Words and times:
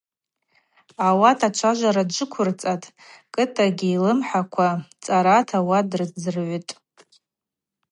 Ауат 1.07 1.39
ачважвара 1.47 2.03
джвыквырцӏатӏ, 2.09 2.93
Кӏытӏагьи 3.33 3.87
йлымхӏаква 3.93 4.69
цӏарата 5.03 5.57
ауат 5.61 5.85
дрыздзыргӏвитӏ. 5.91 6.71